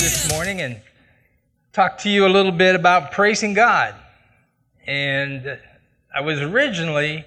[0.00, 0.80] this morning and
[1.74, 3.94] talk to you a little bit about praising God.
[4.86, 5.58] And
[6.14, 7.26] I was originally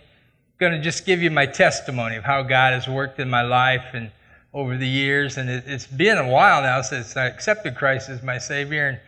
[0.58, 3.86] going to just give you my testimony of how God has worked in my life
[3.94, 4.10] and
[4.56, 5.38] over the years.
[5.38, 9.00] And it, has been a while now since I accepted Christ as my Savior,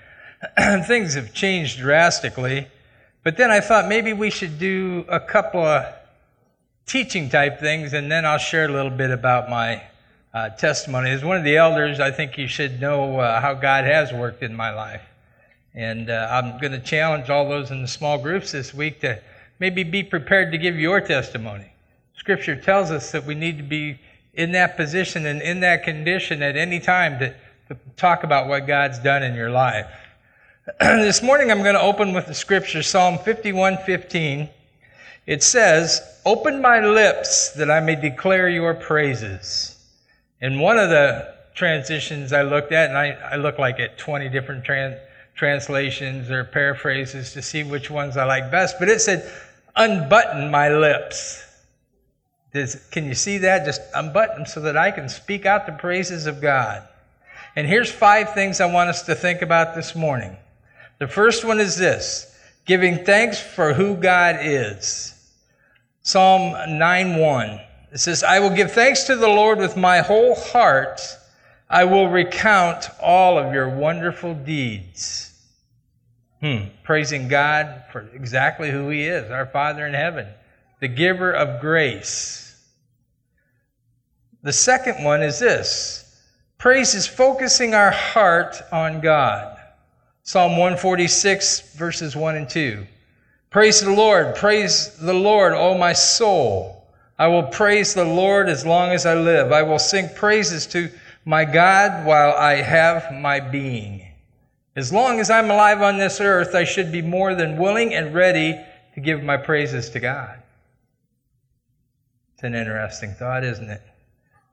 [0.56, 2.68] and things have changed drastically.
[3.24, 5.92] But then I thought maybe we should do a couple of
[6.86, 9.82] teaching type things, and then I'll share a little bit about my
[10.36, 11.12] uh, testimony.
[11.12, 14.44] As one of the elders, I think you should know uh, how God has worked
[14.44, 15.02] in my life.
[15.74, 19.22] And uh, I'm going to challenge all those in the small groups this week to
[19.60, 21.72] maybe be prepared to give your testimony.
[22.18, 23.98] Scripture tells us that we need to be
[24.34, 27.34] in that position and in that condition at any time to,
[27.70, 29.88] to talk about what God's done in your life.
[30.82, 34.50] this morning I'm going to open with the scripture, Psalm 51:15.
[35.28, 39.75] It says, Open my lips that I may declare your praises.
[40.42, 44.30] In one of the transitions I looked at, and I, I look like at 20
[44.30, 44.98] different trans,
[45.36, 49.32] translations or paraphrases to see which ones I like best, but it said,
[49.76, 51.44] unbutton my lips.
[52.54, 53.66] Does, can you see that?
[53.66, 56.88] Just unbutton them so that I can speak out the praises of God.
[57.56, 60.38] And here's five things I want us to think about this morning.
[61.00, 62.32] The first one is this
[62.66, 65.14] giving thanks for who God is.
[66.02, 67.60] Psalm 9 1.
[67.96, 71.00] It says, I will give thanks to the Lord with my whole heart.
[71.70, 75.34] I will recount all of your wonderful deeds.
[76.42, 76.66] Hmm.
[76.84, 80.28] Praising God for exactly who He is, our Father in heaven,
[80.82, 82.62] the giver of grace.
[84.44, 86.22] The second one is this
[86.58, 89.58] praise is focusing our heart on God.
[90.24, 92.86] Psalm 146, verses 1 and 2.
[93.52, 96.75] Praise the Lord, praise the Lord, O my soul.
[97.18, 99.52] I will praise the Lord as long as I live.
[99.52, 100.90] I will sing praises to
[101.24, 104.06] my God while I have my being.
[104.76, 108.14] As long as I'm alive on this earth, I should be more than willing and
[108.14, 108.60] ready
[108.94, 110.42] to give my praises to God.
[112.34, 113.82] It's an interesting thought, isn't it?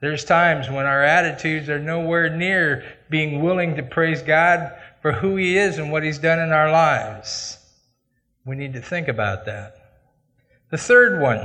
[0.01, 5.37] There's times when our attitudes are nowhere near being willing to praise God for who
[5.37, 7.59] He is and what He's done in our lives.
[8.45, 9.77] We need to think about that.
[10.71, 11.41] The third one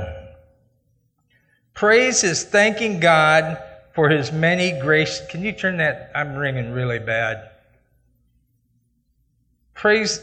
[1.78, 3.56] Praise is thanking God
[3.94, 5.22] for his many grace.
[5.30, 6.10] Can you turn that?
[6.12, 7.50] I'm ringing really bad.
[9.74, 10.20] Praise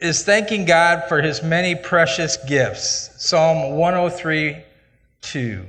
[0.00, 3.10] is thanking God for his many precious gifts.
[3.16, 4.62] Psalm 103
[5.22, 5.64] 2.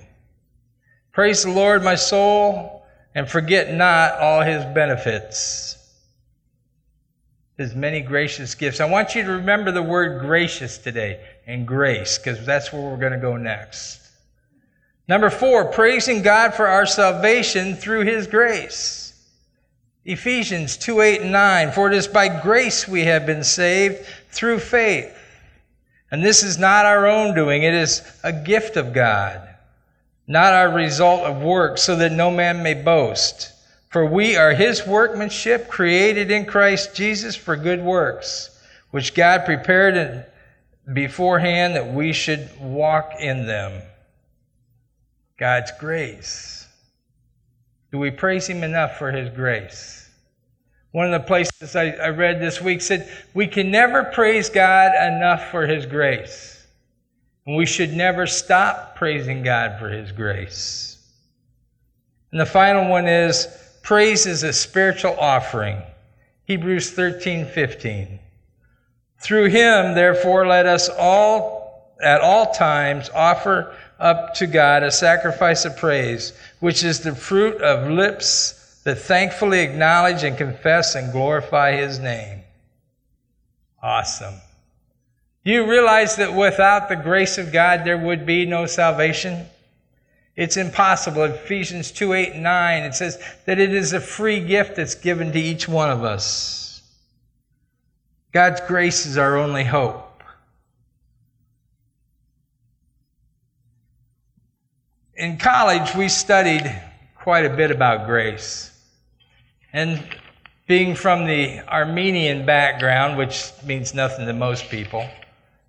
[1.14, 2.86] Praise the Lord, my soul,
[3.16, 5.78] and forget not all his benefits.
[7.58, 8.82] His many gracious gifts.
[8.82, 12.98] I want you to remember the word gracious today and grace, because that's where we're
[12.98, 14.07] going to go next.
[15.08, 19.14] Number four, praising God for our salvation through His grace.
[20.04, 21.72] Ephesians 2 8 and 9.
[21.72, 25.14] For it is by grace we have been saved through faith.
[26.12, 29.48] And this is not our own doing, it is a gift of God,
[30.26, 33.52] not our result of works, so that no man may boast.
[33.90, 38.50] For we are His workmanship, created in Christ Jesus for good works,
[38.92, 40.26] which God prepared
[40.94, 43.82] beforehand that we should walk in them.
[45.38, 46.68] God's grace.
[47.92, 50.10] Do we praise Him enough for His grace?
[50.92, 54.94] One of the places I, I, read this week said, We can never praise God
[54.96, 56.66] enough for His grace.
[57.46, 60.98] And we should never stop praising God for His grace.
[62.32, 63.48] And the final one is,
[63.84, 65.82] Praise is a spiritual offering.
[66.46, 68.20] Hebrews 13 15.
[69.20, 75.66] Through Him, therefore, let us all, at all times, offer up to God a sacrifice
[75.66, 81.74] of praise, which is the fruit of lips that thankfully acknowledge and confess and glorify
[81.74, 82.42] His name.
[83.82, 84.36] Awesome.
[85.44, 89.46] You realize that without the grace of God, there would be no salvation?
[90.36, 91.24] It's impossible.
[91.24, 95.32] Ephesians 2 8 and 9, it says that it is a free gift that's given
[95.32, 96.82] to each one of us.
[98.32, 100.07] God's grace is our only hope.
[105.18, 106.80] In college, we studied
[107.16, 108.70] quite a bit about grace.
[109.74, 110.04] And
[110.68, 115.10] being from the Arminian background, which means nothing to most people,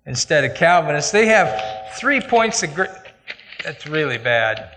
[0.05, 2.91] instead of Calvinists, they have three points of grace.
[3.63, 4.75] That's really bad.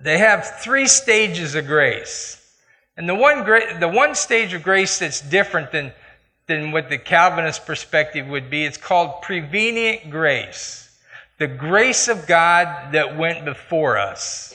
[0.00, 2.42] they have three stages of grace.
[2.96, 5.92] And the one, gra- the one stage of grace that's different than
[6.46, 8.64] than what the Calvinist perspective would be.
[8.64, 10.82] It's called prevenient grace.
[11.38, 14.54] The grace of God that went before us.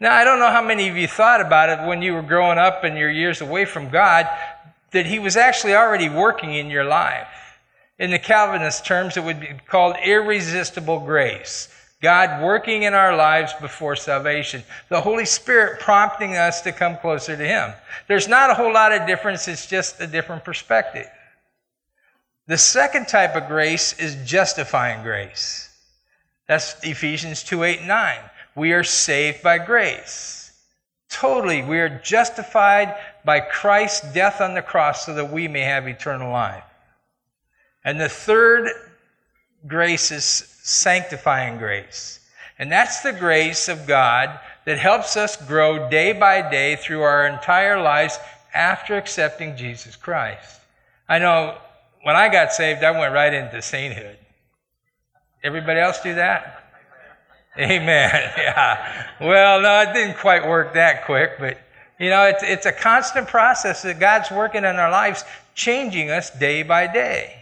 [0.00, 2.58] Now, I don't know how many of you thought about it when you were growing
[2.58, 4.26] up and your years away from God,
[4.92, 7.28] that He was actually already working in your life.
[7.98, 11.68] In the Calvinist terms, it would be called irresistible grace.
[12.02, 14.62] God working in our lives before salvation.
[14.88, 17.72] The Holy Spirit prompting us to come closer to Him.
[18.08, 21.06] There's not a whole lot of difference, it's just a different perspective.
[22.46, 25.68] The second type of grace is justifying grace.
[26.48, 28.18] That's Ephesians 2 8 and 9.
[28.56, 30.52] We are saved by grace.
[31.10, 31.62] Totally.
[31.62, 36.32] We are justified by Christ's death on the cross so that we may have eternal
[36.32, 36.64] life.
[37.84, 38.70] And the third
[39.66, 42.20] grace is sanctifying grace.
[42.58, 47.26] And that's the grace of God that helps us grow day by day through our
[47.26, 48.18] entire lives
[48.52, 50.60] after accepting Jesus Christ.
[51.08, 51.56] I know
[52.02, 54.18] when I got saved, I went right into sainthood.
[55.42, 56.64] Everybody else do that?
[57.58, 58.32] Amen.
[58.36, 59.06] Yeah.
[59.20, 61.58] Well, no, it didn't quite work that quick, but
[61.98, 65.24] you know, it's, it's a constant process that God's working in our lives,
[65.54, 67.39] changing us day by day.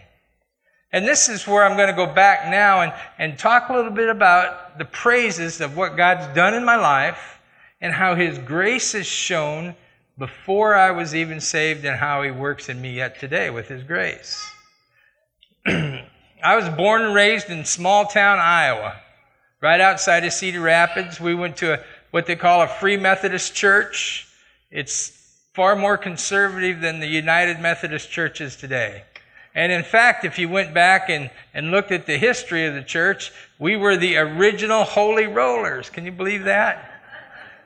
[0.91, 3.91] And this is where I'm going to go back now and, and talk a little
[3.91, 7.39] bit about the praises of what God's done in my life
[7.79, 9.75] and how His grace is shown
[10.17, 13.83] before I was even saved and how He works in me yet today with His
[13.83, 14.43] grace.
[15.65, 18.95] I was born and raised in small town Iowa,
[19.61, 21.19] right outside of Cedar Rapids.
[21.19, 24.27] We went to a, what they call a Free Methodist church.
[24.71, 25.11] It's
[25.53, 29.03] far more conservative than the United Methodist churches today.
[29.59, 32.81] And in fact, if you went back and, and looked at the history of the
[32.81, 35.89] church, we were the original holy rollers.
[35.89, 36.89] Can you believe that?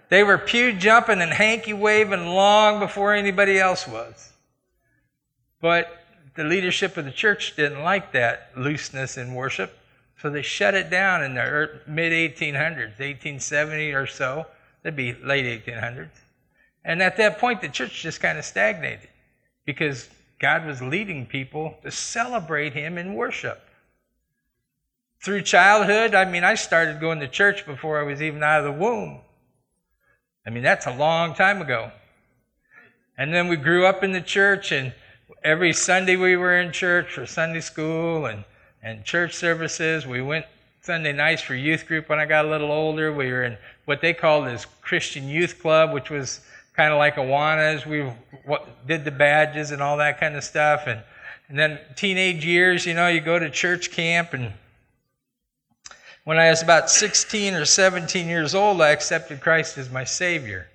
[0.10, 4.34] They were pew jumping and hanky waving long before anybody else was.
[5.62, 6.04] But
[6.34, 9.78] the leadership of the church didn't like that looseness in worship,
[10.20, 14.48] so they shut it down in the mid 1800s, 1870 or so.
[14.82, 16.10] That'd be late 1800s.
[16.84, 19.10] And at that point, the church just kind of stagnated
[19.64, 20.10] because
[20.40, 23.62] God was leading people to celebrate Him in worship.
[25.24, 28.66] Through childhood, I mean, I started going to church before I was even out of
[28.66, 29.22] the womb.
[30.46, 31.92] I mean, that's a long time ago.
[33.18, 34.94] And then we grew up in the church, and
[35.44, 38.44] every Sunday we were in church for Sunday school and,
[38.82, 40.06] and church services.
[40.06, 40.46] We went
[40.82, 43.14] Sunday nights for youth group when I got a little older.
[43.14, 46.42] We were in what they called this Christian Youth Club, which was
[46.76, 47.86] kind of like Awanas.
[47.86, 48.12] We
[48.88, 50.84] did the badges and all that kind of stuff.
[50.88, 51.02] And,
[51.50, 54.34] and then teenage years, you know, you go to church camp.
[54.34, 54.54] And
[56.24, 60.68] when I was about 16 or 17 years old, I accepted Christ as my Savior.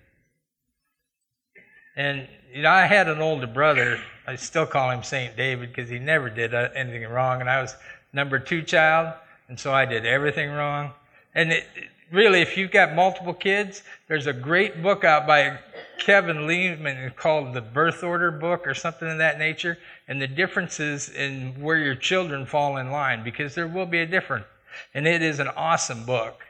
[1.97, 4.01] And, you know, I had an older brother.
[4.27, 5.37] I still call him St.
[5.37, 7.41] David because he never did uh, anything wrong.
[7.41, 7.75] And I was
[8.13, 9.15] number two child.
[9.49, 10.93] And so I did everything wrong.
[11.35, 11.67] And it,
[12.13, 15.59] really, if you've got multiple kids, there's a great book out by
[15.99, 21.09] Kevin Leman called the Birth Order Book or something of that nature, and the differences
[21.09, 24.47] in where your children fall in line, because there will be a difference.
[24.95, 26.41] And it is an awesome book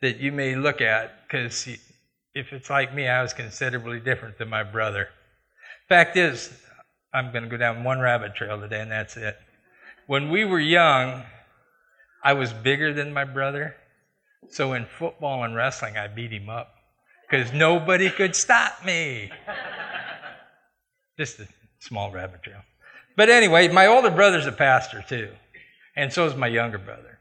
[0.00, 1.68] that you may look at, because
[2.34, 5.08] if it's like me, I was considerably different than my brother.
[5.88, 6.50] Fact is,
[7.12, 9.36] I'm going to go down one rabbit trail today, and that's it.
[10.06, 11.22] When we were young,
[12.22, 13.76] I was bigger than my brother
[14.50, 16.75] so in football and wrestling, I beat him up
[17.28, 19.30] because nobody could stop me.
[21.18, 21.48] Just a
[21.80, 22.60] small rabbit trail.
[23.16, 25.30] But anyway, my older brother's a pastor too,
[25.96, 27.18] and so is my younger brother.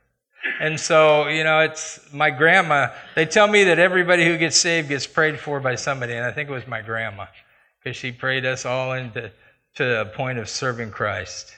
[0.60, 2.90] And so, you know, it's my grandma.
[3.16, 6.32] They tell me that everybody who gets saved gets prayed for by somebody, and I
[6.32, 7.26] think it was my grandma
[7.84, 9.32] because she prayed us all into
[9.76, 11.56] to a point of serving Christ.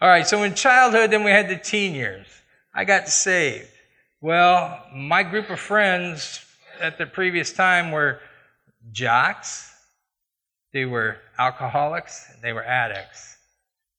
[0.00, 2.26] All right, so in childhood, then we had the teen years.
[2.74, 3.68] I got saved.
[4.20, 6.44] Well, my group of friends
[6.80, 8.20] at the previous time were
[8.92, 9.72] jocks,
[10.72, 13.36] they were alcoholics, they were addicts.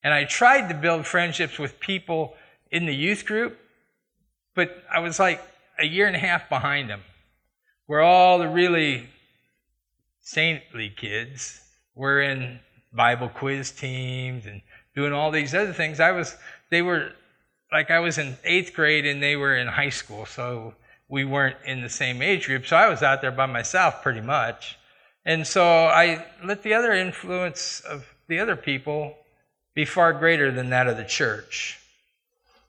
[0.03, 2.35] And I tried to build friendships with people
[2.71, 3.59] in the youth group,
[4.55, 5.41] but I was like
[5.79, 7.01] a year and a half behind them,
[7.85, 9.09] where all the really
[10.21, 11.61] saintly kids
[11.95, 12.59] were in
[12.93, 14.61] Bible quiz teams and
[14.95, 15.99] doing all these other things.
[15.99, 16.35] I was,
[16.69, 17.11] they were
[17.71, 20.73] like I was in eighth grade and they were in high school, so
[21.11, 22.65] we weren't in the same age group.
[22.65, 24.79] So I was out there by myself pretty much.
[25.25, 29.17] And so I let the other influence of the other people
[29.75, 31.77] be far greater than that of the church.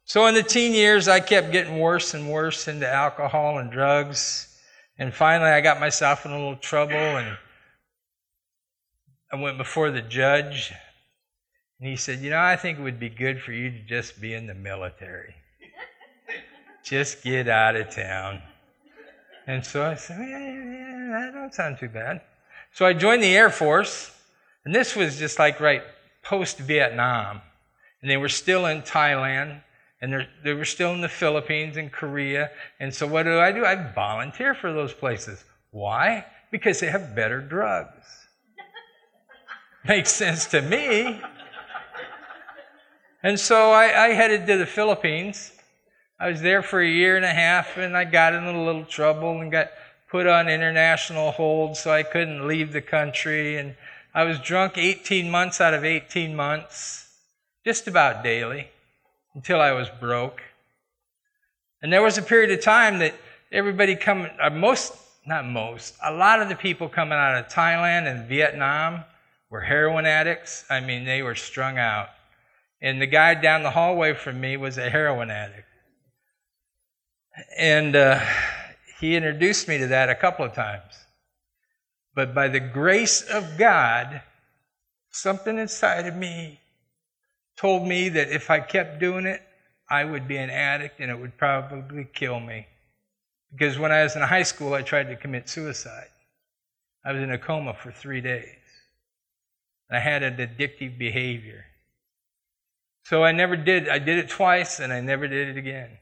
[0.05, 4.49] So in the teen years, I kept getting worse and worse into alcohol and drugs.
[4.99, 7.39] And finally, I got myself in a little trouble and
[9.33, 10.73] I went before the judge
[11.79, 14.21] and he said, You know, I think it would be good for you to just
[14.21, 15.35] be in the military.
[16.83, 18.43] Just get out of town.
[19.47, 22.21] And so I said, yeah, yeah, that don't sound too bad.
[22.73, 24.11] So I joined the Air Force,
[24.65, 25.83] and this was just like right
[26.23, 27.41] post Vietnam.
[28.01, 29.61] And they were still in Thailand,
[30.01, 32.51] and they were still in the Philippines and Korea.
[32.81, 33.65] And so what do I do?
[33.65, 35.45] I volunteer for those places.
[35.71, 36.25] Why?
[36.51, 38.07] Because they have better drugs.
[39.85, 41.21] Makes sense to me.
[43.23, 45.53] And so I, I, headed to the Philippines.
[46.23, 48.85] I was there for a year and a half, and I got in a little
[48.85, 49.73] trouble and got
[50.09, 53.57] put on international hold, so I couldn't leave the country.
[53.57, 53.75] And
[54.15, 57.09] I was drunk 18 months out of 18 months,
[57.65, 58.69] just about daily,
[59.35, 60.41] until I was broke.
[61.83, 63.17] And there was a period of time that
[63.51, 64.95] everybody coming, uh, most,
[65.27, 69.03] not most, a lot of the people coming out of Thailand and Vietnam
[69.51, 70.67] were heroin addicts.
[70.71, 72.11] I mean, they were strung out.
[72.81, 75.67] And the guy down the hallway from me was a heroin addict.
[77.57, 78.21] And uh,
[79.01, 80.93] he introduced me to that a couple of times.
[82.15, 84.23] But by the grace of God,
[85.11, 86.61] something inside of me
[87.57, 89.43] told me that if I kept doing it,
[89.89, 92.67] I would be an addict and it would probably kill me.
[93.53, 96.09] Because when I was in high school, I tried to commit suicide.
[97.05, 98.57] I was in a coma for three days.
[99.91, 101.67] I had an addictive behavior.
[103.05, 103.89] So I never did.
[103.89, 105.99] I did it twice and I never did it again.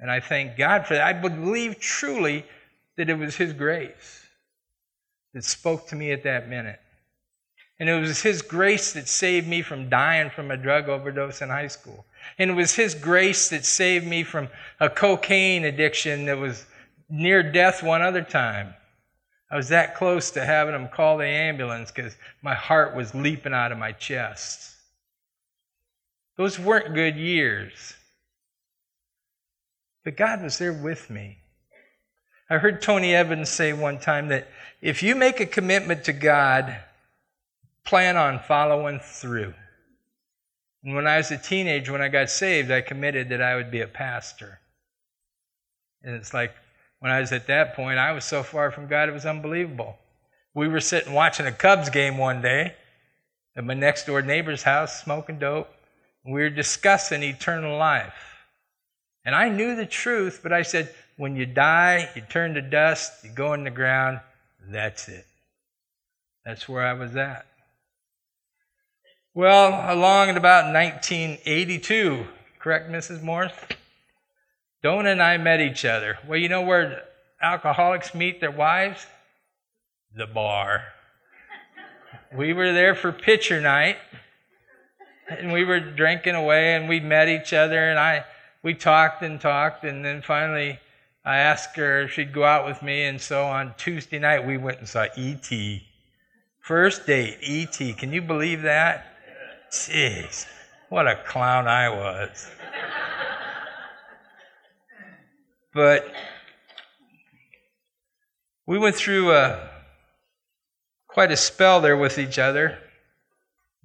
[0.00, 1.06] And I thank God for that.
[1.06, 2.44] I believe truly
[2.96, 4.26] that it was His grace
[5.34, 6.80] that spoke to me at that minute.
[7.80, 11.48] And it was His grace that saved me from dying from a drug overdose in
[11.48, 12.04] high school.
[12.38, 14.48] And it was His grace that saved me from
[14.80, 16.66] a cocaine addiction that was
[17.08, 18.74] near death one other time.
[19.50, 23.54] I was that close to having them call the ambulance because my heart was leaping
[23.54, 24.74] out of my chest.
[26.36, 27.94] Those weren't good years.
[30.08, 31.36] But God was there with me.
[32.48, 34.48] I heard Tony Evans say one time that
[34.80, 36.78] if you make a commitment to God,
[37.84, 39.52] plan on following through.
[40.82, 43.70] And when I was a teenager, when I got saved, I committed that I would
[43.70, 44.60] be a pastor.
[46.02, 46.54] And it's like,
[47.00, 49.98] when I was at that point, I was so far from God, it was unbelievable.
[50.54, 52.74] We were sitting watching a Cubs game one day
[53.54, 55.68] at my next door neighbor's house, smoking dope.
[56.24, 58.27] And we were discussing eternal life.
[59.28, 63.12] And I knew the truth, but I said, when you die, you turn to dust,
[63.22, 64.20] you go in the ground,
[64.70, 65.26] that's it.
[66.46, 67.44] That's where I was at.
[69.34, 72.24] Well, along at about 1982,
[72.58, 73.22] correct, Mrs.
[73.22, 73.52] Morris?
[74.82, 76.16] Donna and I met each other.
[76.26, 77.02] Well, you know where
[77.42, 79.04] alcoholics meet their wives?
[80.16, 80.84] The bar.
[82.34, 83.98] we were there for pitcher night,
[85.28, 88.24] and we were drinking away, and we met each other, and I
[88.62, 90.78] we talked and talked, and then finally
[91.24, 94.56] I asked her if she'd go out with me, and so on Tuesday night we
[94.56, 95.82] went and saw E.T.
[96.60, 97.94] First date, E.T.
[97.94, 99.06] Can you believe that?
[99.70, 100.46] Jeez,
[100.88, 102.50] what a clown I was.
[105.74, 106.10] But
[108.66, 109.68] we went through a, uh,
[111.06, 112.78] quite a spell there with each other,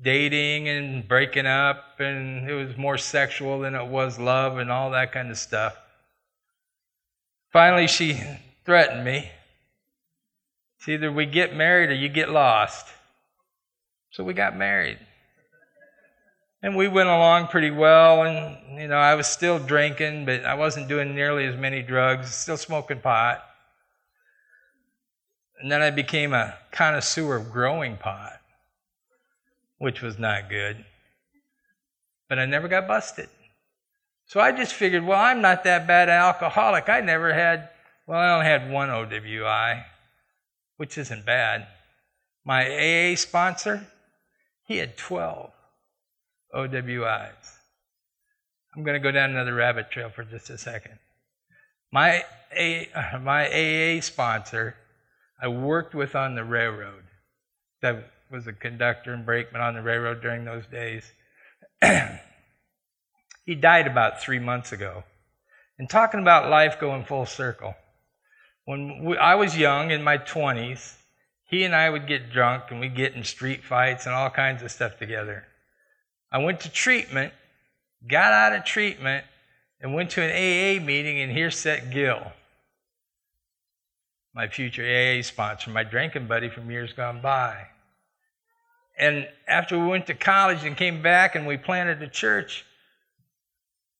[0.03, 4.91] dating and breaking up, and it was more sexual than it was love and all
[4.91, 5.75] that kind of stuff.
[7.51, 8.21] Finally, she
[8.65, 9.31] threatened me.
[10.77, 12.87] It's either we get married or you get lost.
[14.11, 14.99] So we got married.
[16.61, 20.53] And we went along pretty well, and you know, I was still drinking, but I
[20.53, 23.43] wasn't doing nearly as many drugs, still smoking pot.
[25.61, 28.39] And then I became a connoisseur of growing pot,
[29.83, 30.85] which was not good.
[32.29, 33.27] But I never got busted.
[34.27, 36.87] So I just figured, well, I'm not that bad an alcoholic.
[36.87, 37.67] I never had,
[38.07, 39.83] well, I only had one OWI,
[40.77, 41.67] which isn't bad.
[42.45, 43.85] My AA sponsor,
[44.65, 45.51] he had 12.
[46.55, 47.57] OWIs.
[48.73, 50.97] I'm going to go down another rabbit trail for just a second.
[51.91, 52.23] My,
[52.55, 52.87] a,
[53.21, 54.77] my AA sponsor,
[55.41, 57.03] I worked with on the railroad.
[57.83, 57.97] I
[58.33, 61.03] was a conductor and brakeman on the railroad during those days.
[63.45, 65.03] he died about three months ago.
[65.77, 67.75] And talking about life going full circle.
[68.65, 70.95] When we, I was young, in my 20s,
[71.45, 74.63] he and I would get drunk and we'd get in street fights and all kinds
[74.63, 75.45] of stuff together.
[76.31, 77.33] I went to treatment,
[78.07, 79.25] got out of treatment,
[79.79, 82.31] and went to an AA meeting, and here sat Gil,
[84.33, 87.67] my future AA sponsor, my drinking buddy from years gone by.
[88.97, 92.65] And after we went to college and came back and we planted a church,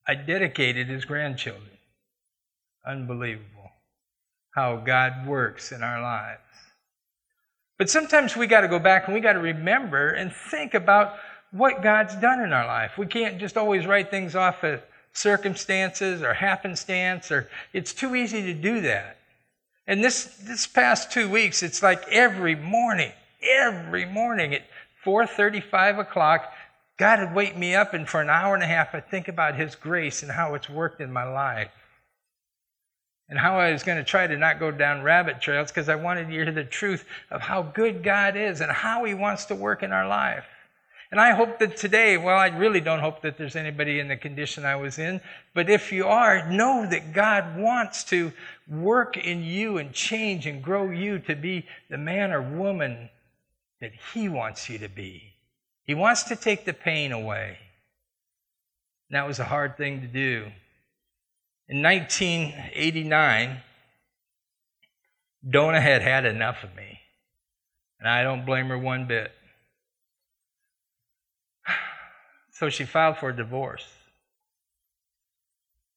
[0.07, 1.77] I dedicated his grandchildren.
[2.85, 3.71] Unbelievable.
[4.53, 6.39] how God works in our lives.
[7.77, 11.15] But sometimes we got to go back and we got to remember and think about
[11.51, 12.97] what God's done in our life.
[12.97, 14.79] We can't just always write things off as
[15.11, 19.17] circumstances or happenstance or it's too easy to do that.
[19.85, 23.11] And this this past 2 weeks it's like every morning,
[23.43, 24.53] every morning
[25.03, 26.53] at 4:35 o'clock
[26.97, 29.55] God would wake me up and for an hour and a half I'd think about
[29.55, 31.71] his grace and how it's worked in my life
[33.29, 35.95] and how I was going to try to not go down rabbit trails because I
[35.95, 39.55] wanted to hear the truth of how good God is and how He wants to
[39.55, 40.45] work in our life.
[41.09, 44.17] And I hope that today, well, I really don't hope that there's anybody in the
[44.17, 45.21] condition I was in,
[45.53, 48.31] but if you are, know that God wants to
[48.67, 53.09] work in you and change and grow you to be the man or woman
[53.83, 55.33] that He wants you to be.
[55.83, 57.57] He wants to take the pain away.
[59.09, 60.47] And that was a hard thing to do.
[61.67, 63.61] In 1989,
[65.49, 67.01] Donna had had enough of me,
[67.99, 69.31] and I don't blame her one bit.
[72.55, 73.85] So she filed for a divorce.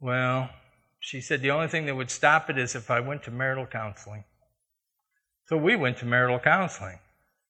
[0.01, 0.49] Well,
[0.99, 3.67] she said the only thing that would stop it is if I went to marital
[3.67, 4.25] counseling.
[5.45, 6.99] So we went to marital counseling.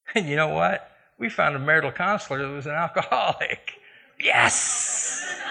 [0.15, 0.91] And you know what?
[1.19, 3.73] We found a marital counselor that was an alcoholic.
[4.19, 5.23] Yes!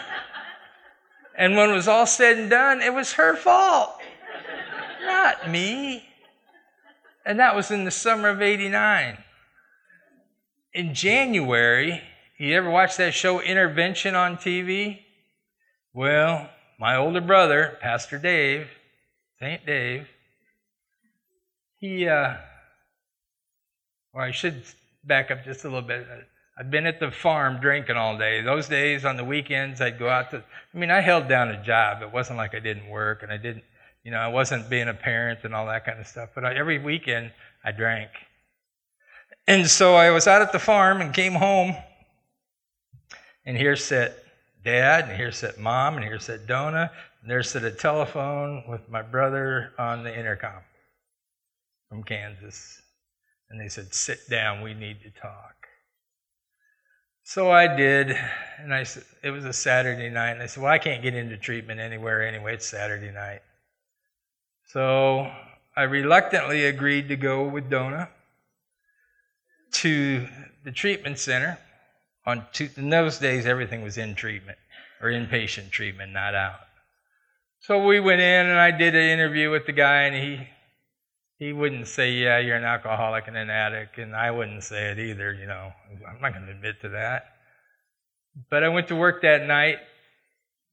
[1.37, 3.99] And when it was all said and done, it was her fault,
[5.03, 6.05] not me.
[7.25, 9.17] And that was in the summer of 89.
[10.73, 12.01] In January,
[12.37, 15.01] you ever watch that show Intervention on TV?
[15.93, 18.67] Well, my older brother, Pastor Dave,
[19.39, 19.65] St.
[19.65, 20.07] Dave,
[21.79, 22.35] he, uh,
[24.15, 24.63] or I should
[25.03, 26.07] back up just a little bit.
[26.57, 28.41] I'd been at the farm drinking all day.
[28.41, 30.37] Those days on the weekends, I'd go out to,
[30.73, 32.01] I mean, I held down a job.
[32.01, 33.65] It wasn't like I didn't work and I didn't,
[34.05, 36.29] you know, I wasn't being a parent and all that kind of stuff.
[36.33, 37.31] But I, every weekend,
[37.63, 38.09] I drank.
[39.47, 41.75] And so I was out at the farm and came home.
[43.45, 44.17] And here sat
[44.63, 46.89] dad, and here sat mom, and here sat Donna,
[47.21, 50.61] and there sat a telephone with my brother on the intercom
[51.89, 52.81] from Kansas.
[53.49, 55.55] And they said, Sit down, we need to talk.
[57.27, 58.15] So I did,
[58.59, 61.15] and I said it was a Saturday night, and I said, "Well, I can't get
[61.15, 62.53] into treatment anywhere anyway.
[62.53, 63.41] It's Saturday night."
[64.67, 65.31] So
[65.75, 68.09] I reluctantly agreed to go with Donna
[69.71, 70.27] to
[70.63, 71.57] the treatment center.
[72.27, 74.59] On two, in those days, everything was in treatment
[75.01, 76.59] or inpatient treatment, not out.
[77.61, 80.47] So we went in, and I did an interview with the guy, and he
[81.45, 84.97] he wouldn't say, Yeah, you're an alcoholic and an addict, and I wouldn't say it
[84.97, 85.71] either, you know.
[86.07, 87.35] I'm not going to admit to that.
[88.49, 89.77] But I went to work that night,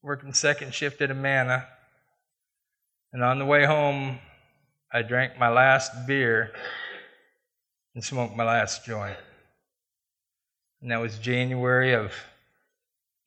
[0.02, 1.66] working second shift at Amana,
[3.12, 4.18] and on the way home,
[4.90, 6.52] I drank my last beer
[7.94, 9.18] and smoked my last joint.
[10.80, 12.14] And that was January of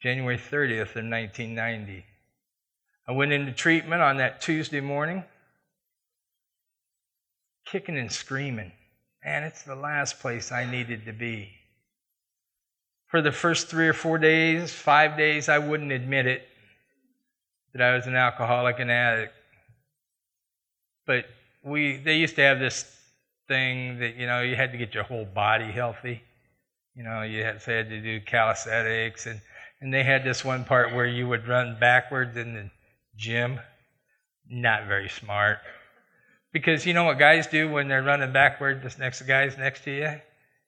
[0.01, 2.05] January 30th of 1990.
[3.07, 5.23] I went into treatment on that Tuesday morning
[7.65, 8.71] kicking and screaming.
[9.23, 11.49] Man, it's the last place I needed to be.
[13.07, 16.47] For the first three or four days, five days, I wouldn't admit it
[17.73, 19.33] that I was an alcoholic and addict.
[21.05, 21.25] But
[21.63, 22.85] we, they used to have this
[23.47, 26.21] thing that, you know, you had to get your whole body healthy.
[26.95, 29.41] You know, you had, so had to do calisthenics, and,
[29.81, 32.69] and they had this one part where you would run backwards in the
[33.17, 33.59] gym.
[34.49, 35.57] Not very smart.
[36.55, 39.91] Because you know what guys do when they're running backward, this next guy's next to
[39.91, 40.21] you?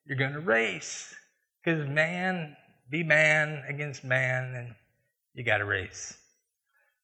[0.05, 1.15] You're going to race.
[1.63, 2.57] Because man,
[2.91, 4.75] be man against man, and
[5.33, 6.17] you got to race.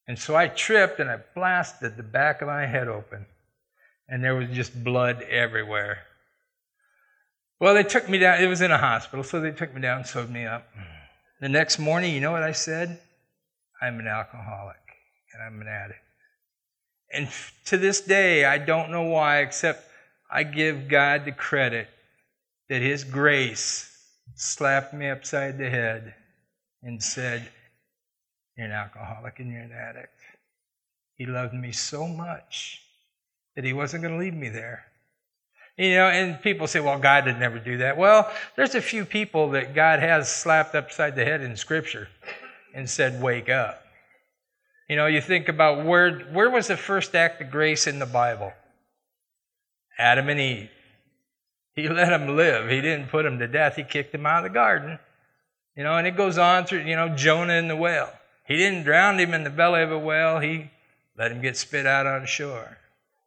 [0.05, 3.25] And so I tripped and I blasted the back of my head open.
[4.09, 5.99] And there was just blood everywhere.
[7.61, 8.43] Well, they took me down.
[8.43, 10.67] It was in a hospital, so they took me down, sewed me up.
[11.39, 12.99] The next morning, you know what I said?
[13.81, 14.75] I'm an alcoholic
[15.33, 16.02] and I'm an addict.
[17.13, 17.29] And
[17.65, 19.87] to this day, I don't know why, except
[20.31, 21.87] I give God the credit
[22.69, 23.89] that His grace
[24.35, 26.15] slapped me upside the head
[26.81, 27.47] and said,
[28.57, 30.19] You're an alcoholic and you're an addict.
[31.15, 32.81] He loved me so much
[33.55, 34.85] that He wasn't going to leave me there.
[35.77, 37.97] You know, and people say, well, God did never do that.
[37.97, 42.09] Well, there's a few people that God has slapped upside the head in Scripture
[42.75, 43.83] and said, wake up.
[44.89, 48.05] You know, you think about where, where was the first act of grace in the
[48.05, 48.51] Bible?
[49.97, 50.69] Adam and Eve.
[51.75, 52.69] He let them live.
[52.69, 53.75] He didn't put them to death.
[53.75, 54.99] He kicked them out of the garden.
[55.75, 58.11] You know, and it goes on through, you know, Jonah in the whale.
[58.45, 60.39] He didn't drown him in the belly of a whale.
[60.39, 60.69] He
[61.17, 62.77] let him get spit out on shore.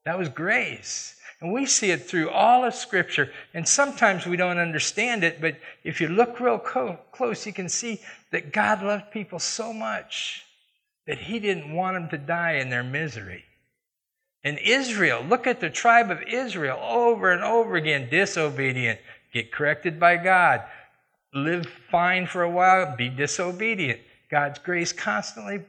[0.05, 1.16] That was grace.
[1.40, 3.31] And we see it through all of Scripture.
[3.53, 7.69] And sometimes we don't understand it, but if you look real co- close, you can
[7.69, 10.46] see that God loved people so much
[11.07, 13.45] that He didn't want them to die in their misery.
[14.45, 19.01] And Israel, look at the tribe of Israel over and over again, disobedient,
[19.33, 20.62] get corrected by God,
[21.35, 24.01] live fine for a while, be disobedient.
[24.31, 25.62] God's grace constantly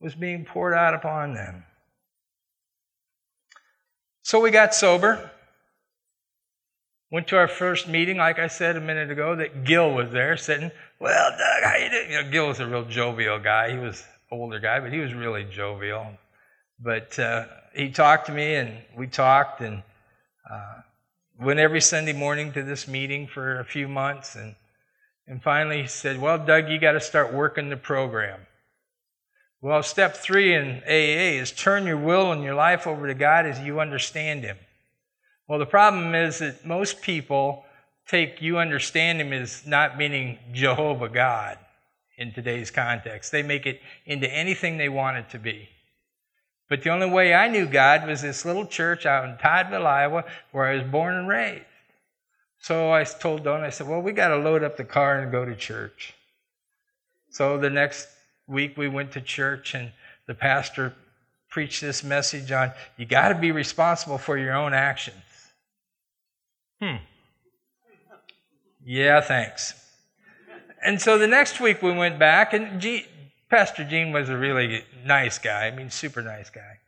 [0.00, 1.64] was being poured out upon them.
[4.22, 5.30] So we got sober.
[7.10, 10.36] Went to our first meeting, like I said a minute ago, that Gil was there
[10.36, 10.70] sitting.
[10.98, 12.10] Well, Doug, how you doing?
[12.10, 13.70] You know, Gil was a real jovial guy.
[13.70, 14.04] He was
[14.34, 16.06] older guy, but he was really jovial.
[16.80, 19.82] But uh, he talked to me, and we talked, and
[20.50, 20.80] uh,
[21.40, 24.54] went every Sunday morning to this meeting for a few months, and
[25.26, 28.40] and finally he said, "Well, Doug, you got to start working the program."
[29.60, 33.46] Well, step three in AA is turn your will and your life over to God
[33.46, 34.58] as you understand Him.
[35.48, 37.64] Well, the problem is that most people
[38.06, 41.58] take you understand Him as not meaning Jehovah God
[42.16, 43.32] in today's context.
[43.32, 45.68] They make it into anything they want it to be.
[46.68, 50.24] But the only way I knew God was this little church out in Toddville, Iowa,
[50.52, 51.64] where I was born and raised.
[52.58, 55.30] So I told Don, I said, well, we got to load up the car and
[55.30, 56.14] go to church.
[57.30, 58.08] So the next
[58.46, 59.92] week we went to church and
[60.26, 60.94] the pastor
[61.50, 65.16] preached this message on you got to be responsible for your own actions.
[66.80, 66.96] Hmm.
[68.84, 69.83] Yeah, thanks.
[70.84, 73.06] And so the next week we went back, and G-
[73.48, 75.66] Pastor Gene was a really nice guy.
[75.66, 76.78] I mean, super nice guy.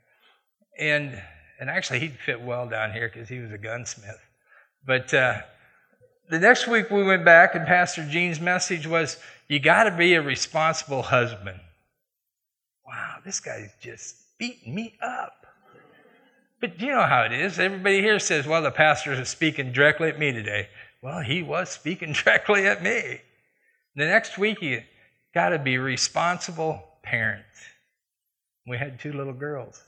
[0.79, 1.21] And
[1.59, 4.21] and actually, he'd fit well down here because he was a gunsmith.
[4.87, 5.39] But uh,
[6.29, 9.17] the next week we went back, and Pastor Gene's message was
[9.49, 11.59] you got to be a responsible husband.
[12.87, 15.47] Wow, this guy's just beating me up.
[16.61, 17.59] But you know how it is.
[17.59, 20.69] Everybody here says, well, the pastor is speaking directly at me today.
[21.03, 23.21] Well, he was speaking directly at me.
[23.97, 24.83] The next week, you
[25.35, 27.45] got to be responsible parent.
[28.67, 29.83] We had two little girls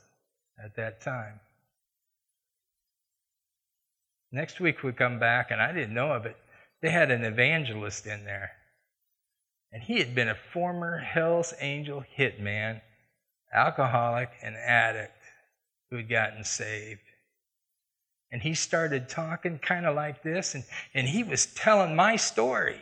[0.63, 1.39] at that time.
[4.31, 6.35] Next week, we come back, and I didn't know of it.
[6.81, 8.51] They had an evangelist in there.
[9.71, 12.81] And he had been a former Hell's Angel hitman,
[13.53, 15.21] alcoholic, and addict
[15.91, 17.01] who had gotten saved.
[18.31, 20.63] And he started talking kind of like this, and,
[20.95, 22.79] and he was telling my story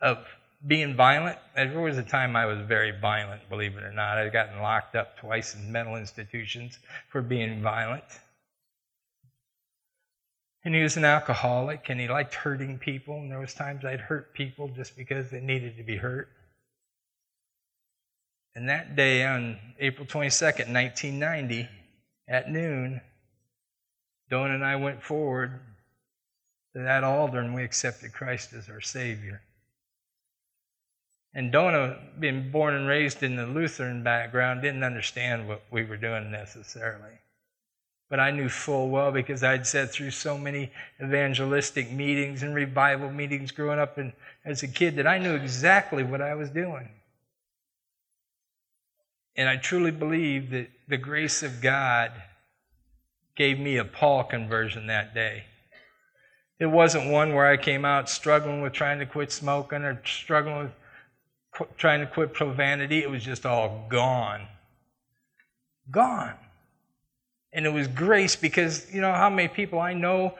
[0.00, 0.18] of
[0.66, 1.38] being violent.
[1.54, 4.18] There was a time I was very violent, believe it or not.
[4.18, 8.04] I'd gotten locked up twice in mental institutions for being violent.
[10.62, 13.16] And he was an alcoholic and he liked hurting people.
[13.16, 16.28] And there was times I'd hurt people just because they needed to be hurt.
[18.54, 21.68] And that day on April 22nd, 1990,
[22.28, 23.00] at noon,
[24.28, 25.58] Don and I went forward
[26.74, 29.40] to that altar and we accepted Christ as our Savior.
[31.32, 35.96] And Donna, being born and raised in the Lutheran background, didn't understand what we were
[35.96, 37.18] doing necessarily.
[38.08, 43.10] But I knew full well because I'd sat through so many evangelistic meetings and revival
[43.10, 44.12] meetings growing up and
[44.44, 46.88] as a kid that I knew exactly what I was doing.
[49.36, 52.10] And I truly believe that the grace of God
[53.36, 55.44] gave me a Paul conversion that day.
[56.58, 60.64] It wasn't one where I came out struggling with trying to quit smoking or struggling
[60.64, 60.72] with
[61.60, 63.02] qu- trying to quit profanity.
[63.02, 64.46] It was just all gone.
[65.90, 66.34] Gone.
[67.52, 70.34] And it was grace because, you know, how many people I know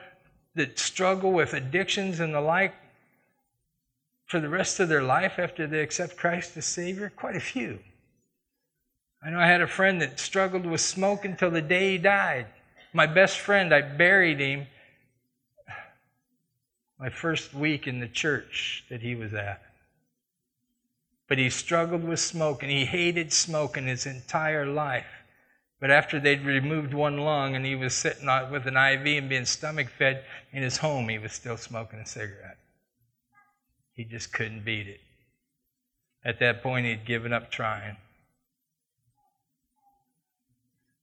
[0.55, 2.73] that struggle with addictions and the like
[4.25, 7.11] for the rest of their life after they accept Christ as Savior?
[7.15, 7.79] Quite a few.
[9.23, 12.47] I know I had a friend that struggled with smoke until the day he died.
[12.93, 14.67] My best friend, I buried him
[16.99, 19.61] my first week in the church that he was at.
[21.31, 25.23] But he struggled with smoke and he hated smoke in his entire life.
[25.79, 29.45] But after they'd removed one lung and he was sitting with an IV and being
[29.45, 32.57] stomach fed in his home, he was still smoking a cigarette.
[33.93, 34.99] He just couldn't beat it.
[36.25, 37.95] At that point, he'd given up trying.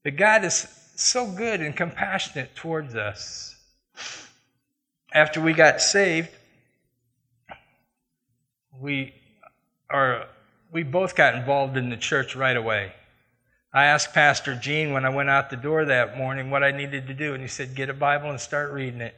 [0.04, 3.56] But God is so good and compassionate towards us.
[5.14, 6.28] After we got saved,
[8.78, 9.14] we
[9.90, 10.26] are
[10.72, 12.92] we both got involved in the church right away.
[13.72, 17.06] I asked Pastor Gene when I went out the door that morning what I needed
[17.06, 19.14] to do, and he said, Get a Bible and start reading it.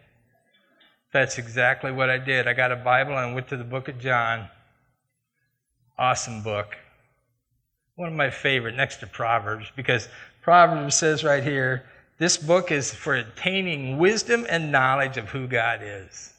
[1.12, 2.46] That's exactly what I did.
[2.46, 4.48] I got a Bible and went to the book of John.
[5.98, 6.76] Awesome book.
[7.96, 10.08] One of my favorite next to Proverbs, because
[10.42, 11.84] Proverbs says right here,
[12.18, 16.32] This book is for attaining wisdom and knowledge of who God is.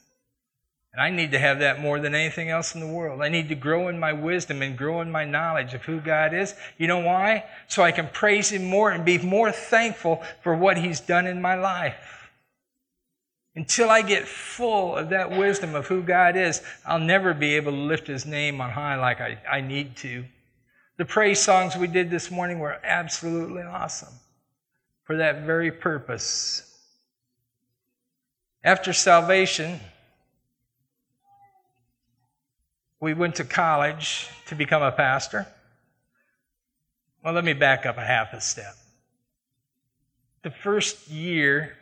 [0.92, 3.22] And I need to have that more than anything else in the world.
[3.22, 6.34] I need to grow in my wisdom and grow in my knowledge of who God
[6.34, 6.54] is.
[6.76, 7.44] You know why?
[7.66, 11.40] So I can praise Him more and be more thankful for what He's done in
[11.40, 12.30] my life.
[13.54, 17.72] Until I get full of that wisdom of who God is, I'll never be able
[17.72, 20.24] to lift His name on high like I, I need to.
[20.98, 24.12] The praise songs we did this morning were absolutely awesome
[25.04, 26.68] for that very purpose.
[28.62, 29.80] After salvation,
[33.02, 35.44] we went to college to become a pastor.
[37.24, 38.76] Well, let me back up a half a step.
[40.44, 41.76] The first year,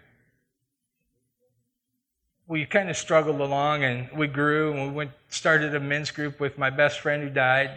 [2.49, 6.41] we kind of struggled along and we grew and we went started a men's group
[6.41, 7.71] with my best friend who died.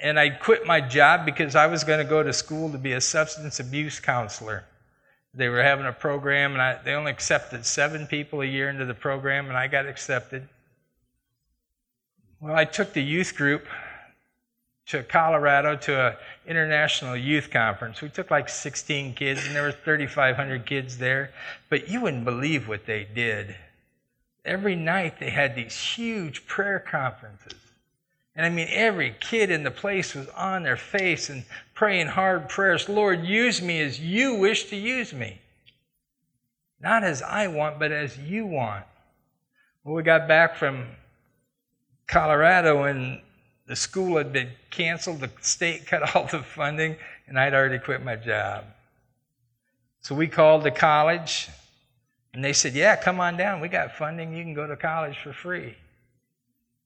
[0.00, 2.92] And I quit my job because I was going to go to school to be
[2.92, 4.64] a substance abuse counselor.
[5.34, 8.84] They were having a program and I, they only accepted seven people a year into
[8.84, 10.48] the program and I got accepted.
[12.42, 13.68] Well, I took the youth group
[14.86, 18.02] to Colorado to an international youth conference.
[18.02, 21.30] We took like 16 kids, and there were 3,500 kids there.
[21.70, 23.54] But you wouldn't believe what they did.
[24.44, 27.60] Every night they had these huge prayer conferences.
[28.34, 32.48] And I mean, every kid in the place was on their face and praying hard
[32.48, 35.40] prayers Lord, use me as you wish to use me.
[36.80, 38.84] Not as I want, but as you want.
[39.84, 40.88] Well, we got back from
[42.12, 43.22] Colorado and
[43.66, 46.94] the school had been canceled, the state cut all the funding,
[47.26, 48.64] and I'd already quit my job.
[50.02, 51.48] So we called the college,
[52.34, 53.60] and they said, Yeah, come on down.
[53.60, 54.36] We got funding.
[54.36, 55.74] You can go to college for free.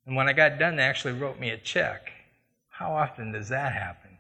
[0.06, 2.12] And when I got done, they actually wrote me a check.
[2.68, 4.10] How often does that happen?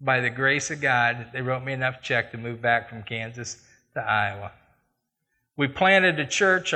[0.00, 3.62] By the grace of God, they wrote me enough check to move back from Kansas
[3.92, 4.52] to Iowa.
[5.58, 6.72] We planted a church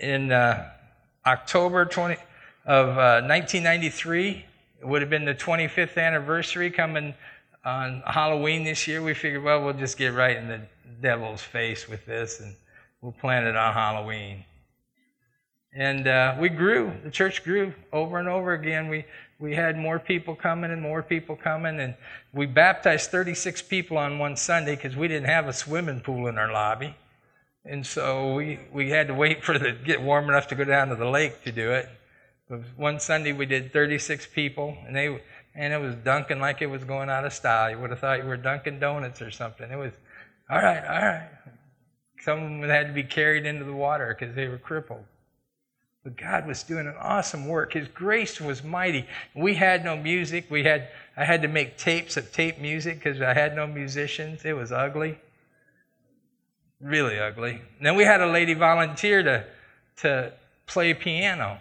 [0.00, 0.70] in uh,
[1.26, 2.16] October 20,
[2.68, 4.44] of uh, 1993.
[4.80, 7.14] It would have been the 25th anniversary coming
[7.64, 9.02] on Halloween this year.
[9.02, 10.60] We figured, well, we'll just get right in the
[11.00, 12.54] devil's face with this and
[13.00, 14.44] we'll plan it on Halloween.
[15.74, 16.92] And uh, we grew.
[17.04, 18.88] The church grew over and over again.
[18.88, 19.06] We,
[19.38, 21.80] we had more people coming and more people coming.
[21.80, 21.94] And
[22.34, 26.36] we baptized 36 people on one Sunday because we didn't have a swimming pool in
[26.36, 26.94] our lobby.
[27.64, 30.88] And so we, we had to wait for the get warm enough to go down
[30.88, 31.88] to the lake to do it.
[32.76, 35.20] One Sunday we did 36 people, and they
[35.54, 37.70] and it was dunking like it was going out of style.
[37.70, 39.70] You would have thought you were dunking donuts or something.
[39.70, 39.92] It was,
[40.48, 41.28] all right, all right.
[42.20, 45.04] Some of them had to be carried into the water because they were crippled.
[46.04, 47.74] But God was doing an awesome work.
[47.74, 49.06] His grace was mighty.
[49.34, 50.46] We had no music.
[50.48, 54.44] We had I had to make tapes of tape music because I had no musicians.
[54.44, 55.18] It was ugly,
[56.80, 57.60] really ugly.
[57.78, 59.44] And then we had a lady volunteer to
[59.98, 60.32] to
[60.66, 61.58] play piano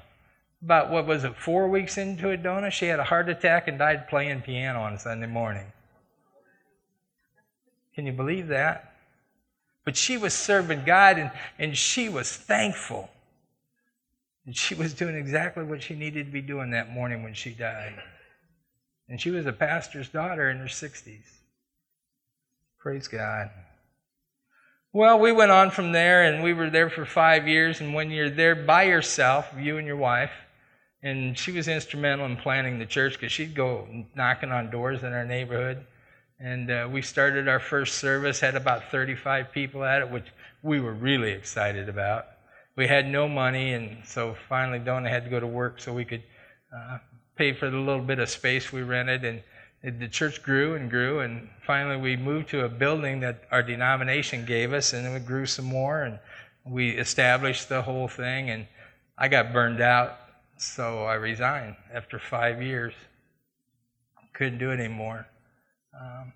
[0.63, 3.77] about what was it, four weeks into it, Donna, she had a heart attack and
[3.77, 5.65] died playing piano on Sunday morning.
[7.93, 8.93] Can you believe that?
[9.85, 13.09] But she was serving God and, and she was thankful.
[14.45, 17.51] And she was doing exactly what she needed to be doing that morning when she
[17.51, 17.93] died.
[19.09, 21.23] And she was a pastor's daughter in her 60s.
[22.79, 23.49] Praise God.
[24.93, 27.81] Well, we went on from there and we were there for five years.
[27.81, 30.31] And when you're there by yourself, you and your wife,
[31.03, 35.13] and she was instrumental in planning the church because she'd go knocking on doors in
[35.13, 35.85] our neighborhood.
[36.39, 40.27] And uh, we started our first service, had about 35 people at it, which
[40.61, 42.27] we were really excited about.
[42.75, 46.05] We had no money, and so finally Donna had to go to work so we
[46.05, 46.23] could
[46.75, 46.99] uh,
[47.35, 49.23] pay for the little bit of space we rented.
[49.23, 49.41] And
[49.81, 53.63] it, the church grew and grew, and finally we moved to a building that our
[53.63, 56.19] denomination gave us, and we grew some more, and
[56.65, 58.51] we established the whole thing.
[58.51, 58.67] And
[59.17, 60.19] I got burned out
[60.57, 62.93] so I resigned after five years.
[64.33, 65.27] Couldn't do it anymore,
[65.99, 66.33] um,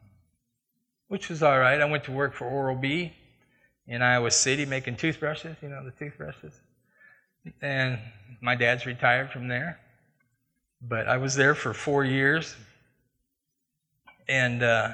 [1.08, 1.80] which was all right.
[1.80, 3.14] I went to work for Oral B
[3.88, 6.54] in Iowa City making toothbrushes, you know, the toothbrushes.
[7.62, 8.00] And
[8.40, 9.80] my dad's retired from there.
[10.82, 12.56] But I was there for four years.
[14.28, 14.94] And uh,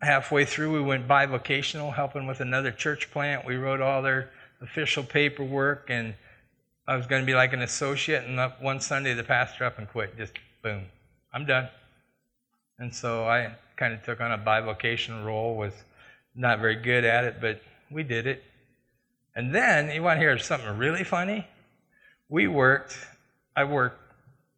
[0.00, 3.44] halfway through, we went bivocational, helping with another church plant.
[3.44, 6.14] We wrote all their official paperwork and
[6.86, 9.88] I was going to be like an associate, and one Sunday the pastor up and
[9.88, 10.16] quit.
[10.16, 10.86] Just boom,
[11.32, 11.68] I'm done.
[12.78, 15.56] And so I kind of took on a bivocational role.
[15.56, 15.74] Was
[16.34, 18.42] not very good at it, but we did it.
[19.36, 21.46] And then you want to hear something really funny?
[22.28, 22.96] We worked.
[23.54, 24.00] I worked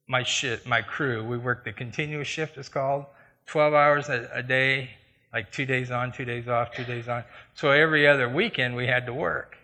[0.09, 1.25] my shift, my crew.
[1.25, 2.57] We worked the continuous shift.
[2.59, 3.07] It's called
[3.47, 4.91] 12 hours a, a day,
[5.33, 7.25] like two days on, two days off, two days on.
[7.55, 9.57] So every other weekend we had to work.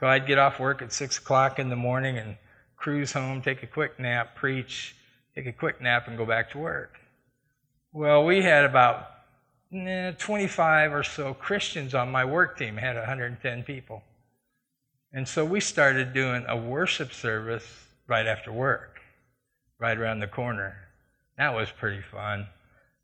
[0.00, 2.36] So I'd get off work at six o'clock in the morning and
[2.76, 4.94] cruise home, take a quick nap, preach,
[5.34, 6.98] take a quick nap, and go back to work.
[7.92, 9.08] Well, we had about
[9.72, 14.02] eh, 25 or so Christians on my work team, had 110 people.
[15.12, 17.66] And so we started doing a worship service
[18.06, 19.00] right after work,
[19.78, 20.76] right around the corner.
[21.38, 22.46] That was pretty fun.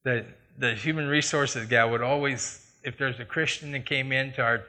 [0.04, 0.26] The,
[0.59, 4.64] the human resources guy would always, if there's a Christian that came in to, our,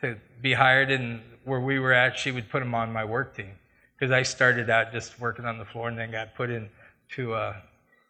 [0.00, 3.36] to be hired and where we were at, she would put them on my work
[3.36, 3.52] team.
[3.98, 6.68] Because I started out just working on the floor and then got put in
[7.16, 7.62] to a,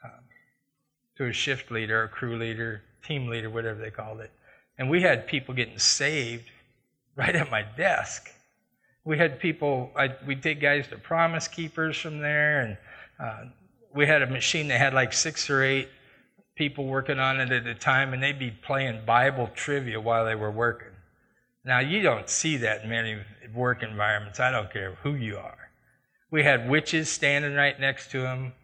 [0.05, 0.09] uh,
[1.17, 4.31] to a shift leader, a crew leader, team leader, whatever they called it.
[4.77, 6.51] And we had people getting saved
[7.17, 8.31] right at my desk.
[9.05, 12.77] We had people, I, we'd take guys to Promise Keepers from there, and
[13.19, 13.45] uh,
[13.95, 15.89] we had a machine that had like six or eight
[16.55, 20.35] people working on it at a time, and they'd be playing Bible trivia while they
[20.35, 20.88] were working.
[21.69, 23.19] Now, you don't see that in many
[23.55, 24.41] work environments.
[24.41, 25.69] I don't care who you are.
[26.31, 28.55] We had witches standing right next to him.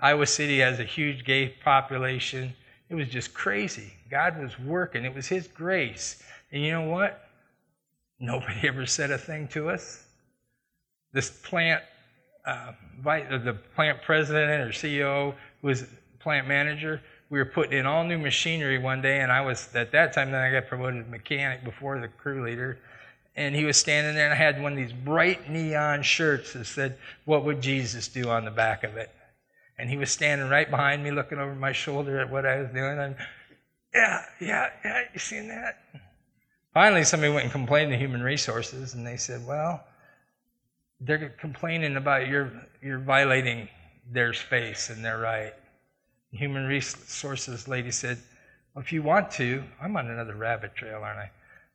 [0.00, 2.54] Iowa City has a huge gay population.
[2.88, 3.92] It was just crazy.
[4.10, 6.22] God was working, it was His grace.
[6.50, 7.28] And you know what?
[8.18, 10.06] Nobody ever said a thing to us.
[11.12, 11.82] This plant,
[12.46, 12.72] uh,
[13.04, 15.84] the plant president or CEO was
[16.18, 19.92] plant manager we were putting in all new machinery one day, and I was at
[19.92, 20.30] that time.
[20.30, 22.78] Then I got promoted to mechanic before the crew leader,
[23.36, 26.64] and he was standing there, and I had one of these bright neon shirts that
[26.64, 29.10] said, "What would Jesus do?" on the back of it,
[29.78, 32.70] and he was standing right behind me, looking over my shoulder at what I was
[32.70, 32.98] doing.
[32.98, 33.16] And
[33.94, 35.82] yeah, yeah, yeah, you seen that?
[36.72, 39.84] Finally, somebody went and complained to Human Resources, and they said, "Well,
[41.00, 43.68] they're complaining about your you're violating
[44.10, 45.52] their space and their right."
[46.30, 48.18] Human resources lady said,
[48.74, 51.30] well, if you want to, I'm on another rabbit trail, aren't I?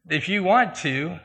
[0.09, 1.19] If you want to,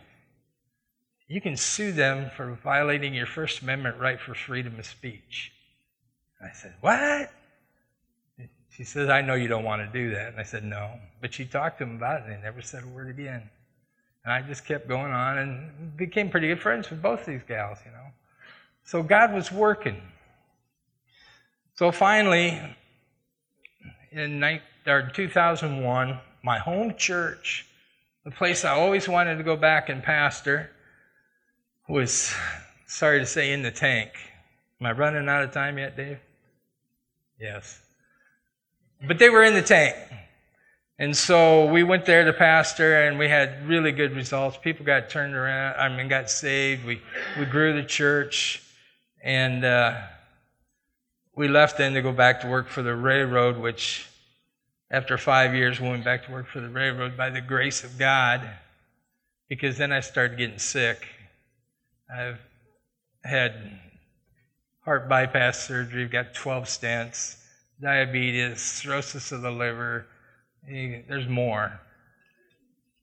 [1.26, 5.52] you can sue them for violating your First Amendment right for freedom of speech.
[6.42, 7.30] I said, What?
[8.70, 10.28] She says, I know you don't want to do that.
[10.28, 10.92] And I said, No.
[11.20, 13.42] But she talked to him about it and they never said a word again.
[14.24, 17.78] And I just kept going on and became pretty good friends with both these gals,
[17.84, 18.06] you know.
[18.84, 20.00] So God was working.
[21.74, 22.60] So finally,
[24.12, 27.66] in 2001, my home church,
[28.24, 30.70] the place I always wanted to go back and pastor,
[31.88, 32.34] was,
[32.86, 34.10] sorry to say, in the tank.
[34.80, 36.18] Am I running out of time yet, Dave?
[37.40, 37.80] Yes.
[39.06, 39.96] But they were in the tank.
[40.98, 44.58] And so we went there to pastor and we had really good results.
[44.60, 46.84] People got turned around, I mean, got saved.
[46.84, 47.00] We,
[47.38, 48.62] we grew the church.
[49.22, 50.00] And, uh,
[51.38, 54.08] we left then to go back to work for the railroad, which
[54.90, 57.96] after five years we went back to work for the railroad by the grace of
[57.96, 58.40] God,
[59.48, 61.06] because then I started getting sick.
[62.12, 62.40] I've
[63.22, 63.54] had
[64.84, 67.36] heart bypass surgery, got 12 stents,
[67.80, 70.06] diabetes, cirrhosis of the liver.
[70.68, 71.80] Eh, there's more.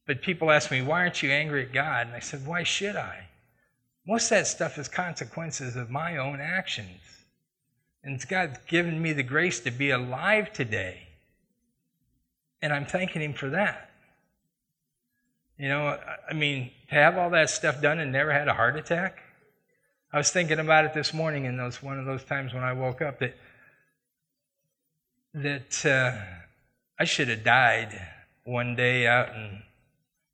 [0.06, 2.08] But people ask me, why aren't you angry at God?
[2.08, 3.28] And I said, why should I?
[4.06, 7.15] Most of that stuff is consequences of my own actions.
[8.06, 11.08] And God's given me the grace to be alive today.
[12.62, 13.90] And I'm thanking Him for that.
[15.58, 15.98] You know,
[16.30, 19.18] I mean, to have all that stuff done and never had a heart attack.
[20.12, 22.74] I was thinking about it this morning, and those one of those times when I
[22.74, 23.36] woke up that
[25.34, 26.16] that uh,
[27.00, 28.00] I should have died
[28.44, 29.62] one day out and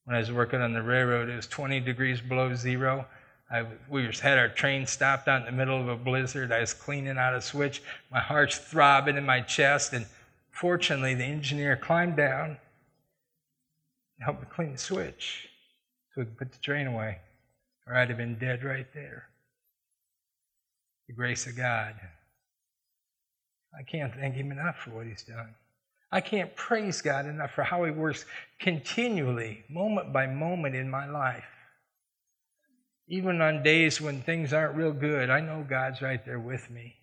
[0.04, 1.30] when I was working on the railroad.
[1.30, 3.06] It was 20 degrees below zero.
[3.52, 6.50] I, we just had our train stopped out in the middle of a blizzard.
[6.52, 7.82] I was cleaning out a switch.
[8.10, 9.92] My heart's throbbing in my chest.
[9.92, 10.06] And
[10.50, 12.56] fortunately, the engineer climbed down
[14.16, 15.50] and helped me clean the switch
[16.14, 17.18] so we could put the train away,
[17.86, 19.28] or I'd have been dead right there.
[21.08, 21.94] The grace of God.
[23.78, 25.54] I can't thank Him enough for what He's done.
[26.10, 28.24] I can't praise God enough for how He works
[28.58, 31.44] continually, moment by moment in my life.
[33.12, 36.94] Even on days when things aren't real good, I know God's right there with me.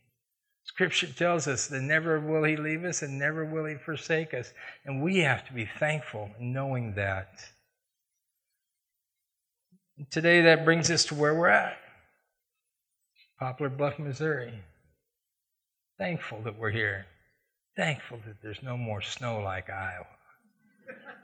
[0.63, 4.51] Scripture tells us that never will He leave us and never will He forsake us.
[4.85, 7.29] And we have to be thankful knowing that.
[10.09, 11.77] Today, that brings us to where we're at
[13.37, 14.63] Poplar Bluff, Missouri.
[15.99, 17.05] Thankful that we're here.
[17.75, 20.07] Thankful that there's no more snow like Iowa.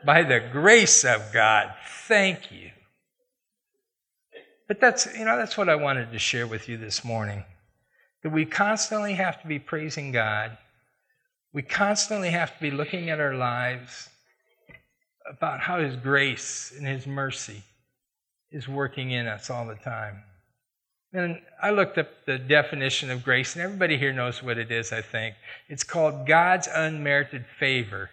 [0.05, 1.73] By the grace of God,
[2.07, 2.69] thank you.
[4.67, 7.43] But that's, you know, that's what I wanted to share with you this morning.
[8.23, 10.57] That we constantly have to be praising God.
[11.53, 14.09] We constantly have to be looking at our lives
[15.29, 17.63] about how His grace and His mercy
[18.51, 20.23] is working in us all the time.
[21.13, 24.91] And I looked up the definition of grace, and everybody here knows what it is,
[24.91, 25.35] I think.
[25.69, 28.09] It's called God's unmerited favor.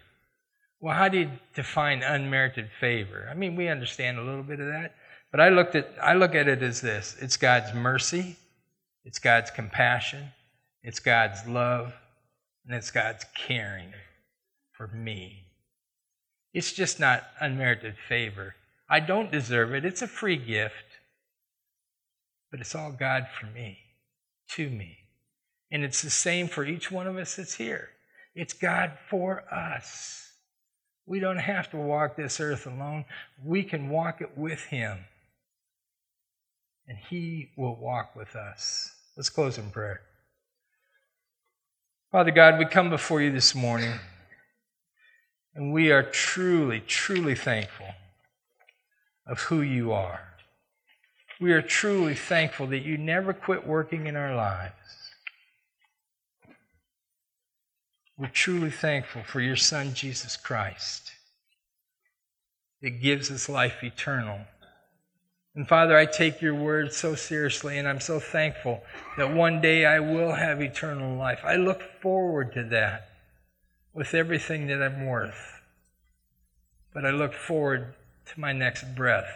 [0.79, 3.27] Well, how do you define unmerited favor?
[3.29, 4.95] I mean, we understand a little bit of that,
[5.33, 8.37] but I looked at I look at it as this: it's God's mercy,
[9.03, 10.31] it's God's compassion,
[10.83, 11.91] it's God's love,
[12.67, 13.93] and it's God's caring
[14.71, 15.47] for me.
[16.53, 18.53] It's just not unmerited favor.
[18.87, 19.85] I don't deserve it.
[19.85, 20.75] It's a free gift.
[22.51, 23.79] But it's all God for me,
[24.49, 24.99] to me.
[25.71, 27.89] And it's the same for each one of us that's here.
[28.35, 30.33] It's God for us.
[31.07, 33.05] We don't have to walk this earth alone.
[33.43, 34.99] We can walk it with Him.
[36.87, 38.91] And He will walk with us.
[39.15, 40.01] Let's close in prayer.
[42.11, 43.93] Father God, we come before you this morning,
[45.55, 47.87] and we are truly, truly thankful
[49.25, 50.21] of who you are.
[51.41, 54.73] We are truly thankful that you never quit working in our lives.
[58.17, 61.11] We're truly thankful for your Son, Jesus Christ,
[62.81, 64.41] that gives us life eternal.
[65.55, 68.81] And Father, I take your word so seriously, and I'm so thankful
[69.17, 71.41] that one day I will have eternal life.
[71.43, 73.09] I look forward to that
[73.93, 75.61] with everything that I'm worth.
[76.91, 77.93] But I look forward
[78.33, 79.31] to my next breath,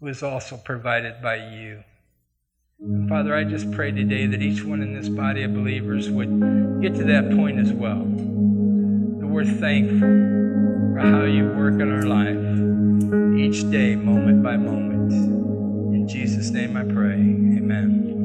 [0.00, 1.84] who is also provided by you.
[2.80, 6.82] And Father, I just pray today that each one in this body of believers would
[6.82, 8.00] get to that point as well.
[8.00, 12.36] That we're thankful for how you work in our life
[13.38, 14.95] each day, moment by moment.
[16.06, 17.14] In Jesus' name I pray.
[17.14, 18.15] Amen.